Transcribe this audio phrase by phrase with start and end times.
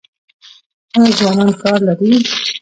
[0.97, 2.09] آیا ځوانان کار لري؟